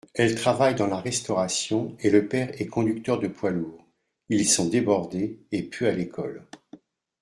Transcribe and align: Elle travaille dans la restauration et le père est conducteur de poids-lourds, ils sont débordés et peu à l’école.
Elle 0.15 0.33
travaille 0.33 0.73
dans 0.73 0.87
la 0.87 0.99
restauration 0.99 1.95
et 1.99 2.09
le 2.09 2.27
père 2.27 2.59
est 2.59 2.65
conducteur 2.65 3.19
de 3.19 3.27
poids-lourds, 3.27 3.85
ils 4.29 4.47
sont 4.49 4.67
débordés 4.67 5.45
et 5.51 5.61
peu 5.61 5.87
à 5.87 5.91
l’école. 5.91 6.47